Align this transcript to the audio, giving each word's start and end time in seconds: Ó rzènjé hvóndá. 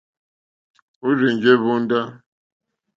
Ó 1.05 1.09
rzènjé 1.19 1.51
hvóndá. 1.61 2.01